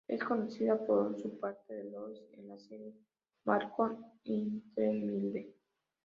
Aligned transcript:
Es 0.07 0.23
conocida 0.23 0.83
por 0.87 1.15
su 1.21 1.37
papel 1.37 1.83
de 1.83 1.91
Lois 1.91 2.19
en 2.31 2.47
la 2.47 2.57
serie 2.57 2.95
"Malcolm 3.45 4.03
in 4.23 4.71
the 4.73 4.89
Middle". 4.91 5.53